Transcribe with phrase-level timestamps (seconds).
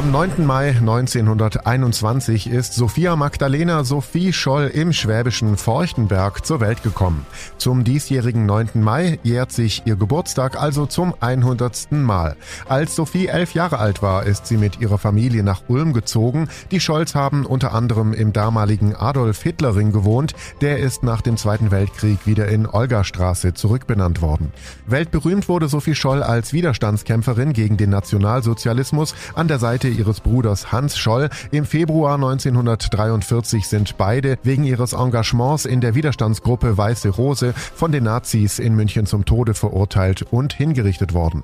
[0.00, 0.46] Am 9.
[0.46, 7.26] Mai 1921 ist Sophia Magdalena Sophie Scholl im schwäbischen Forchtenberg zur Welt gekommen.
[7.58, 8.70] Zum diesjährigen 9.
[8.76, 11.92] Mai jährt sich ihr Geburtstag also zum 100.
[11.92, 12.36] Mal.
[12.66, 16.48] Als Sophie elf Jahre alt war, ist sie mit ihrer Familie nach Ulm gezogen.
[16.70, 20.32] Die Scholls haben unter anderem im damaligen Adolf Hitler Ring gewohnt.
[20.62, 24.54] Der ist nach dem Zweiten Weltkrieg wieder in Olgastraße zurückbenannt worden.
[24.86, 30.72] Weltberühmt wurde Sophie Scholl als Widerstandskämpferin gegen den Nationalsozialismus an der Seite Seite ihres Bruders
[30.72, 31.28] Hans Scholl.
[31.50, 38.04] Im Februar 1943 sind beide wegen ihres Engagements in der Widerstandsgruppe Weiße Rose von den
[38.04, 41.42] Nazis in München zum Tode verurteilt und hingerichtet worden.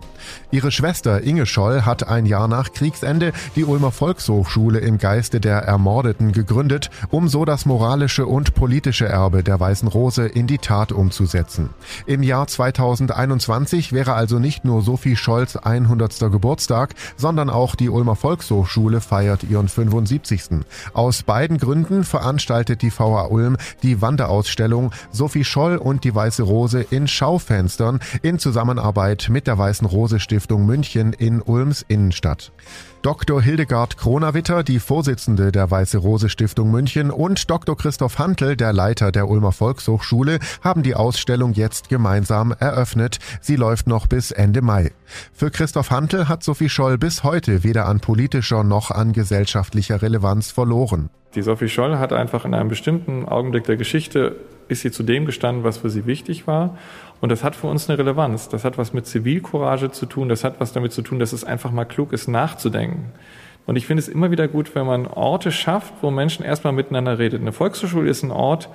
[0.50, 5.58] Ihre Schwester Inge Scholl hat ein Jahr nach Kriegsende die Ulmer Volkshochschule im Geiste der
[5.58, 10.92] Ermordeten gegründet, um so das moralische und politische Erbe der Weißen Rose in die Tat
[10.92, 11.70] umzusetzen.
[12.06, 16.30] Im Jahr 2021 wäre also nicht nur Sophie Scholls 100.
[16.30, 20.64] Geburtstag, sondern auch die Ulmer Volkshochschule feiert ihren 75.
[20.94, 26.84] Aus beiden Gründen veranstaltet die VA Ulm die Wanderausstellung Sophie Scholl und die Weiße Rose
[26.90, 32.50] in Schaufenstern in Zusammenarbeit mit der Weißen Rose Stiftung München in Ulms Innenstadt.
[33.06, 33.40] Dr.
[33.40, 37.76] Hildegard Kronawitter, die Vorsitzende der Weiße Rose Stiftung München und Dr.
[37.76, 43.20] Christoph Hantel, der Leiter der Ulmer Volkshochschule, haben die Ausstellung jetzt gemeinsam eröffnet.
[43.40, 44.90] Sie läuft noch bis Ende Mai.
[45.32, 50.50] Für Christoph Hantel hat Sophie Scholl bis heute weder an politischer noch an gesellschaftlicher Relevanz
[50.50, 51.10] verloren.
[51.34, 54.36] Die Sophie Scholl hat einfach in einem bestimmten Augenblick der Geschichte
[54.68, 56.78] ist sie zu dem gestanden, was für sie wichtig war.
[57.20, 58.48] Und das hat für uns eine Relevanz.
[58.48, 60.30] Das hat was mit Zivilcourage zu tun.
[60.30, 63.12] Das hat was damit zu tun, dass es einfach mal klug ist, nachzudenken.
[63.66, 67.18] Und ich finde es immer wieder gut, wenn man Orte schafft, wo Menschen erstmal miteinander
[67.18, 67.42] redet.
[67.42, 68.70] Eine Volkshochschule ist ein Ort,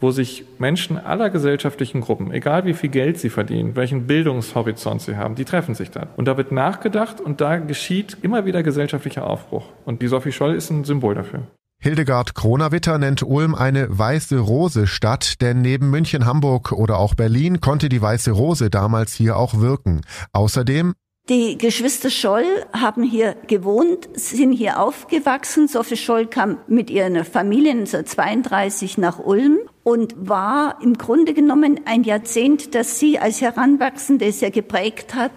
[0.00, 5.16] wo sich Menschen aller gesellschaftlichen Gruppen, egal wie viel Geld sie verdienen, welchen Bildungshorizont sie
[5.16, 6.08] haben, die treffen sich da.
[6.16, 9.66] Und da wird nachgedacht und da geschieht immer wieder gesellschaftlicher Aufbruch.
[9.84, 11.42] Und die Sophie Scholl ist ein Symbol dafür.
[11.80, 17.88] Hildegard Kronawitter nennt Ulm eine weiße Rose-Stadt, denn neben München, Hamburg oder auch Berlin konnte
[17.88, 20.00] die weiße Rose damals hier auch wirken.
[20.32, 20.94] Außerdem
[21.28, 25.68] die Geschwister Scholl haben hier gewohnt, sind hier aufgewachsen.
[25.68, 32.04] Sophie Scholl kam mit ihrer Familie 1932 nach Ulm und war im Grunde genommen ein
[32.04, 35.32] Jahrzehnt, das sie als Heranwachsende sehr geprägt hat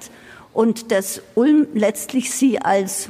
[0.52, 3.10] und das Ulm letztlich sie als,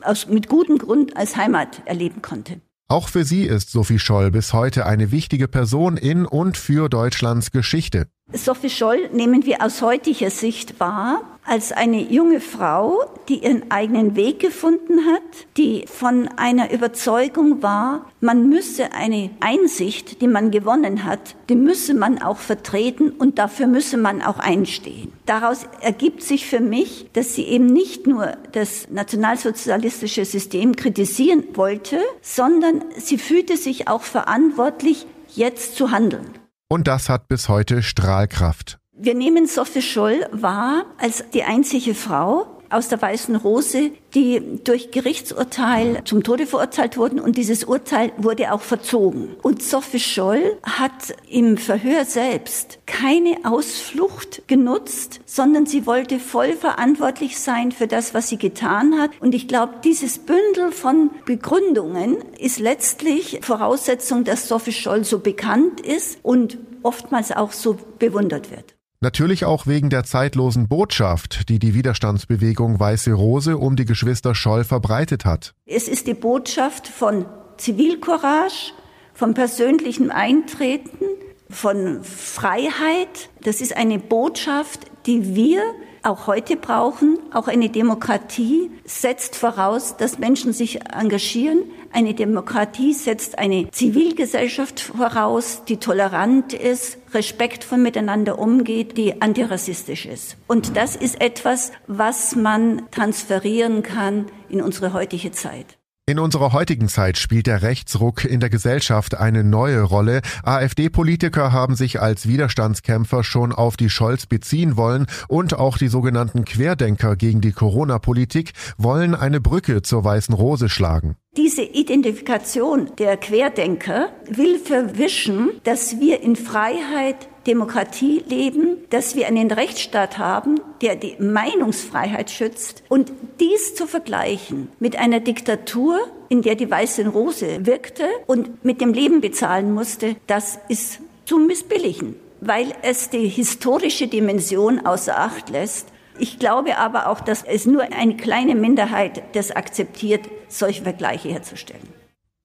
[0.00, 2.62] aus, mit gutem Grund als Heimat erleben konnte.
[2.88, 7.50] Auch für sie ist Sophie Scholl bis heute eine wichtige Person in und für Deutschlands
[7.50, 8.06] Geschichte.
[8.32, 14.16] Sophie Scholl nehmen wir aus heutiger Sicht wahr als eine junge Frau, die ihren eigenen
[14.16, 15.22] Weg gefunden hat,
[15.56, 21.94] die von einer Überzeugung war, man müsse eine Einsicht, die man gewonnen hat, die müsse
[21.94, 25.12] man auch vertreten und dafür müsse man auch einstehen.
[25.26, 31.98] Daraus ergibt sich für mich, dass sie eben nicht nur das nationalsozialistische System kritisieren wollte,
[32.20, 36.26] sondern sie fühlte sich auch verantwortlich, jetzt zu handeln.
[36.68, 38.78] Und das hat bis heute Strahlkraft.
[39.00, 44.90] Wir nehmen Sophie Scholl wahr als die einzige Frau, aus der Weißen Rose, die durch
[44.90, 49.36] Gerichtsurteil zum Tode verurteilt wurden und dieses Urteil wurde auch verzogen.
[49.42, 57.38] Und Sophie Scholl hat im Verhör selbst keine Ausflucht genutzt, sondern sie wollte voll verantwortlich
[57.38, 59.10] sein für das, was sie getan hat.
[59.20, 65.80] Und ich glaube, dieses Bündel von Begründungen ist letztlich Voraussetzung, dass Sophie Scholl so bekannt
[65.80, 68.77] ist und oftmals auch so bewundert wird.
[69.00, 74.64] Natürlich auch wegen der zeitlosen Botschaft, die die Widerstandsbewegung Weiße Rose um die Geschwister Scholl
[74.64, 75.54] verbreitet hat.
[75.66, 77.24] Es ist die Botschaft von
[77.58, 78.72] Zivilcourage,
[79.14, 81.06] von persönlichem Eintreten,
[81.48, 83.30] von Freiheit.
[83.42, 85.62] Das ist eine Botschaft, die wir
[86.08, 87.18] auch heute brauchen.
[87.32, 91.62] Auch eine Demokratie setzt voraus, dass Menschen sich engagieren.
[91.92, 100.36] Eine Demokratie setzt eine Zivilgesellschaft voraus, die tolerant ist, respektvoll miteinander umgeht, die antirassistisch ist.
[100.46, 105.77] Und das ist etwas, was man transferieren kann in unsere heutige Zeit.
[106.08, 110.22] In unserer heutigen Zeit spielt der Rechtsruck in der Gesellschaft eine neue Rolle.
[110.42, 116.46] AfD-Politiker haben sich als Widerstandskämpfer schon auf die Scholz beziehen wollen und auch die sogenannten
[116.46, 121.16] Querdenker gegen die Corona-Politik wollen eine Brücke zur Weißen Rose schlagen.
[121.36, 129.50] Diese Identifikation der Querdenker will verwischen, dass wir in Freiheit Demokratie leben, dass wir einen
[129.50, 133.10] Rechtsstaat haben, der die Meinungsfreiheit schützt und
[133.40, 135.98] dies zu vergleichen mit einer Diktatur,
[136.28, 141.38] in der die Weiße Rose wirkte und mit dem Leben bezahlen musste, das ist zu
[141.38, 147.64] missbilligen, weil es die historische Dimension außer Acht lässt Ich glaube aber auch, dass es
[147.64, 151.88] nur eine kleine Minderheit das akzeptiert, solche Vergleiche herzustellen.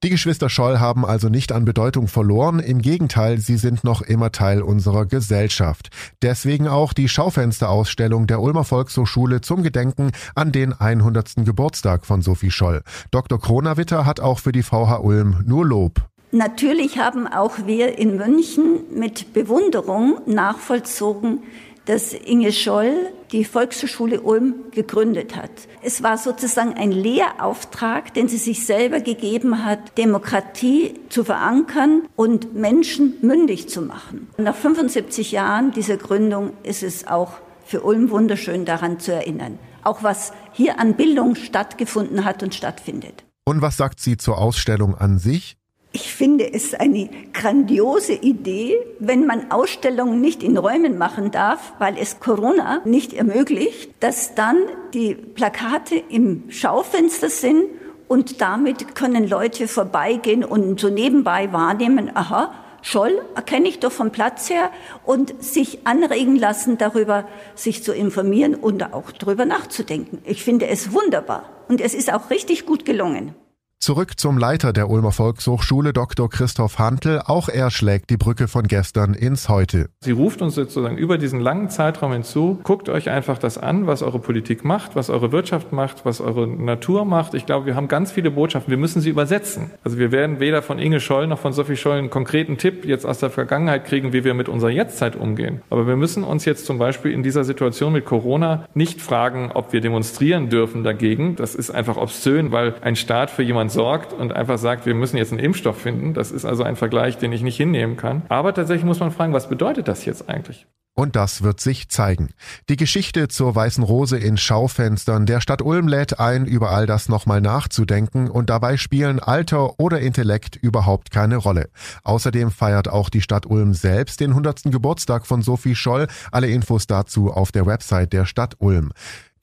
[0.04, 4.34] Die Geschwister Scholl haben also nicht an Bedeutung verloren, im Gegenteil, sie sind noch immer
[4.34, 5.92] Teil unserer Gesellschaft.
[6.22, 11.46] Deswegen auch die Schaufensterausstellung der Ulmer Volkshochschule zum Gedenken an den 100.
[11.46, 12.82] Geburtstag von Sophie Scholl.
[13.12, 13.40] Dr.
[13.40, 16.02] Kronawitter hat auch für die VH Ulm nur Lob.
[16.32, 21.44] Natürlich haben auch wir in München mit Bewunderung nachvollzogen,
[21.86, 22.94] dass Inge Scholl
[23.32, 25.52] die Volkshochschule Ulm gegründet hat.
[25.82, 32.54] Es war sozusagen ein Lehrauftrag, den sie sich selber gegeben hat, Demokratie zu verankern und
[32.54, 34.28] Menschen mündig zu machen.
[34.38, 37.34] Nach 75 Jahren dieser Gründung ist es auch
[37.66, 39.58] für Ulm wunderschön daran zu erinnern.
[39.84, 43.24] Auch was hier an Bildung stattgefunden hat und stattfindet.
[43.46, 45.58] Und was sagt sie zur Ausstellung an sich?
[45.96, 52.00] Ich finde es eine grandiose Idee, wenn man Ausstellungen nicht in Räumen machen darf, weil
[52.00, 54.58] es Corona nicht ermöglicht, dass dann
[54.96, 57.66] die Plakate im Schaufenster sind
[58.08, 62.52] und damit können Leute vorbeigehen und so nebenbei wahrnehmen, aha,
[62.82, 64.72] Scholl erkenne ich doch vom Platz her
[65.06, 70.24] und sich anregen lassen, darüber sich zu informieren und auch darüber nachzudenken.
[70.26, 73.36] Ich finde es wunderbar und es ist auch richtig gut gelungen.
[73.84, 76.30] Zurück zum Leiter der Ulmer Volkshochschule, Dr.
[76.30, 77.22] Christoph Hantel.
[77.26, 79.90] Auch er schlägt die Brücke von gestern ins Heute.
[80.00, 82.62] Sie ruft uns sozusagen über diesen langen Zeitraum hinzu.
[82.64, 86.48] Guckt euch einfach das an, was eure Politik macht, was eure Wirtschaft macht, was eure
[86.48, 87.34] Natur macht.
[87.34, 88.72] Ich glaube, wir haben ganz viele Botschaften.
[88.72, 89.72] Wir müssen sie übersetzen.
[89.84, 93.06] Also wir werden weder von Inge Scholl noch von Sophie Scholl einen konkreten Tipp jetzt
[93.06, 95.62] aus der Vergangenheit kriegen, wie wir mit unserer Jetztzeit umgehen.
[95.70, 99.74] Aber wir müssen uns jetzt zum Beispiel in dieser Situation mit Corona nicht fragen, ob
[99.74, 101.36] wir demonstrieren dürfen dagegen.
[101.36, 105.18] Das ist einfach obszön, weil ein Staat für jemanden sorgt und einfach sagt, wir müssen
[105.18, 106.14] jetzt einen Impfstoff finden.
[106.14, 108.24] Das ist also ein Vergleich, den ich nicht hinnehmen kann.
[108.30, 110.66] Aber tatsächlich muss man fragen, was bedeutet das jetzt eigentlich?
[110.96, 112.30] Und das wird sich zeigen.
[112.70, 117.10] Die Geschichte zur Weißen Rose in Schaufenstern der Stadt Ulm lädt ein, über all das
[117.10, 121.70] nochmal nachzudenken und dabei spielen Alter oder Intellekt überhaupt keine Rolle.
[122.04, 124.66] Außerdem feiert auch die Stadt Ulm selbst den 100.
[124.66, 126.08] Geburtstag von Sophie Scholl.
[126.32, 128.92] Alle Infos dazu auf der Website der Stadt Ulm.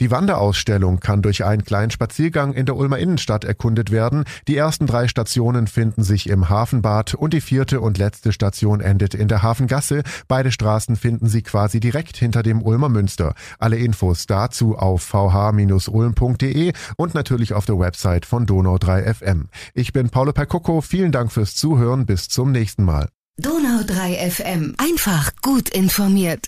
[0.00, 4.25] Die Wanderausstellung kann durch einen kleinen Spaziergang in der Ulmer Innenstadt erkundet werden.
[4.49, 9.14] Die ersten drei Stationen finden sich im Hafenbad und die vierte und letzte Station endet
[9.14, 10.02] in der Hafengasse.
[10.26, 13.35] Beide Straßen finden Sie quasi direkt hinter dem Ulmer Münster.
[13.58, 19.49] Alle Infos dazu auf vh-ulm.de und natürlich auf der Website von Donau 3 FM.
[19.75, 20.81] Ich bin Paulo Percocco.
[20.81, 22.06] Vielen Dank fürs Zuhören.
[22.06, 23.11] Bis zum nächsten Mal.
[23.37, 24.75] Donau 3 FM.
[24.79, 26.47] Einfach gut informiert.